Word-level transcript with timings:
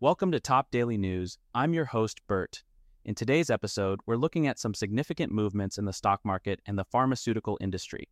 Welcome 0.00 0.30
to 0.30 0.38
Top 0.38 0.70
Daily 0.70 0.96
News. 0.96 1.38
I'm 1.56 1.74
your 1.74 1.86
host, 1.86 2.24
Burt. 2.28 2.62
In 3.04 3.16
today's 3.16 3.50
episode, 3.50 3.98
we're 4.06 4.14
looking 4.14 4.46
at 4.46 4.60
some 4.60 4.72
significant 4.72 5.32
movements 5.32 5.76
in 5.76 5.86
the 5.86 5.92
stock 5.92 6.20
market 6.24 6.60
and 6.66 6.78
the 6.78 6.84
pharmaceutical 6.84 7.58
industry, 7.60 8.08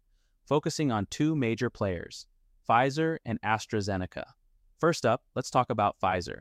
focusing 0.48 0.90
on 0.90 1.06
two 1.10 1.36
major 1.36 1.70
players, 1.70 2.26
Pfizer 2.68 3.18
and 3.24 3.40
AstraZeneca. 3.42 4.24
First 4.80 5.06
up, 5.06 5.22
let's 5.36 5.48
talk 5.48 5.70
about 5.70 5.94
Pfizer. 6.02 6.40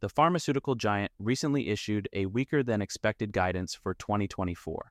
The 0.00 0.08
pharmaceutical 0.08 0.74
giant 0.74 1.12
recently 1.18 1.68
issued 1.68 2.08
a 2.14 2.24
weaker 2.24 2.62
than 2.62 2.80
expected 2.80 3.30
guidance 3.30 3.74
for 3.74 3.92
2024. 3.92 4.90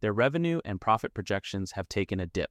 Their 0.00 0.14
revenue 0.14 0.62
and 0.64 0.80
profit 0.80 1.12
projections 1.12 1.72
have 1.72 1.86
taken 1.86 2.18
a 2.18 2.26
dip, 2.26 2.50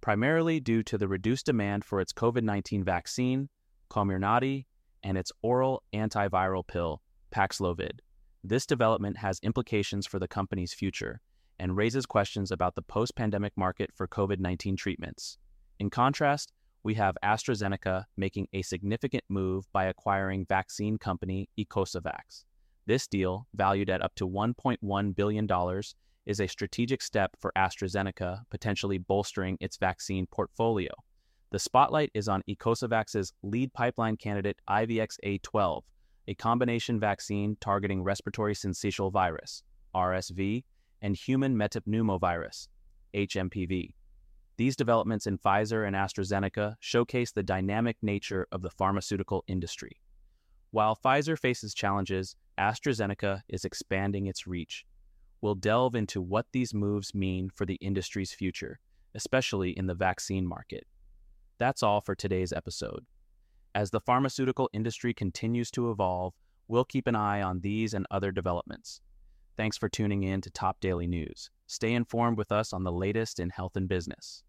primarily 0.00 0.60
due 0.60 0.84
to 0.84 0.96
the 0.96 1.08
reduced 1.08 1.46
demand 1.46 1.84
for 1.84 2.00
its 2.00 2.12
COVID 2.12 2.44
19 2.44 2.84
vaccine, 2.84 3.48
Comirnaty, 3.90 4.66
and 5.02 5.16
its 5.18 5.32
oral 5.42 5.82
antiviral 5.94 6.66
pill, 6.66 7.02
Paxlovid. 7.34 8.00
This 8.42 8.66
development 8.66 9.18
has 9.18 9.40
implications 9.42 10.06
for 10.06 10.18
the 10.18 10.28
company's 10.28 10.72
future 10.72 11.20
and 11.58 11.76
raises 11.76 12.06
questions 12.06 12.50
about 12.50 12.74
the 12.74 12.82
post 12.82 13.16
pandemic 13.16 13.52
market 13.56 13.90
for 13.94 14.06
COVID 14.06 14.38
19 14.38 14.76
treatments. 14.76 15.38
In 15.78 15.90
contrast, 15.90 16.52
we 16.82 16.94
have 16.94 17.16
AstraZeneca 17.24 18.04
making 18.16 18.46
a 18.52 18.62
significant 18.62 19.24
move 19.28 19.64
by 19.72 19.86
acquiring 19.86 20.46
vaccine 20.46 20.98
company 20.98 21.48
Icosavax. 21.58 22.44
This 22.86 23.08
deal, 23.08 23.48
valued 23.54 23.90
at 23.90 24.02
up 24.02 24.14
to 24.14 24.28
$1.1 24.28 25.16
billion, 25.16 25.48
is 26.26 26.40
a 26.40 26.46
strategic 26.46 27.02
step 27.02 27.32
for 27.40 27.52
AstraZeneca, 27.56 28.42
potentially 28.50 28.98
bolstering 28.98 29.56
its 29.60 29.76
vaccine 29.76 30.26
portfolio. 30.26 30.92
The 31.50 31.58
spotlight 31.60 32.10
is 32.12 32.28
on 32.28 32.42
Icosavax's 32.48 33.32
lead 33.42 33.72
pipeline 33.72 34.16
candidate 34.16 34.58
IVX-A12, 34.68 35.82
a 36.26 36.34
combination 36.34 36.98
vaccine 36.98 37.56
targeting 37.60 38.02
respiratory 38.02 38.54
syncytial 38.54 39.12
virus, 39.12 39.62
RSV, 39.94 40.64
and 41.02 41.16
human 41.16 41.56
metapneumovirus, 41.56 42.66
HMPV. 43.14 43.94
These 44.56 44.74
developments 44.74 45.28
in 45.28 45.38
Pfizer 45.38 45.86
and 45.86 45.94
AstraZeneca 45.94 46.74
showcase 46.80 47.30
the 47.30 47.44
dynamic 47.44 47.96
nature 48.02 48.48
of 48.50 48.62
the 48.62 48.70
pharmaceutical 48.70 49.44
industry. 49.46 50.00
While 50.72 50.96
Pfizer 50.96 51.38
faces 51.38 51.74
challenges, 51.74 52.34
AstraZeneca 52.58 53.42
is 53.48 53.64
expanding 53.64 54.26
its 54.26 54.48
reach. 54.48 54.84
We'll 55.42 55.54
delve 55.54 55.94
into 55.94 56.20
what 56.20 56.46
these 56.52 56.74
moves 56.74 57.14
mean 57.14 57.50
for 57.50 57.66
the 57.66 57.76
industry's 57.76 58.32
future, 58.32 58.80
especially 59.14 59.70
in 59.70 59.86
the 59.86 59.94
vaccine 59.94 60.44
market. 60.46 60.86
That's 61.58 61.82
all 61.82 62.02
for 62.02 62.14
today's 62.14 62.52
episode. 62.52 63.06
As 63.74 63.90
the 63.90 64.00
pharmaceutical 64.00 64.68
industry 64.74 65.14
continues 65.14 65.70
to 65.70 65.90
evolve, 65.90 66.34
we'll 66.68 66.84
keep 66.84 67.06
an 67.06 67.16
eye 67.16 67.40
on 67.40 67.60
these 67.60 67.94
and 67.94 68.06
other 68.10 68.30
developments. 68.30 69.00
Thanks 69.56 69.78
for 69.78 69.88
tuning 69.88 70.22
in 70.22 70.42
to 70.42 70.50
Top 70.50 70.80
Daily 70.80 71.06
News. 71.06 71.50
Stay 71.66 71.94
informed 71.94 72.36
with 72.36 72.52
us 72.52 72.74
on 72.74 72.84
the 72.84 72.92
latest 72.92 73.40
in 73.40 73.48
health 73.48 73.74
and 73.74 73.88
business. 73.88 74.42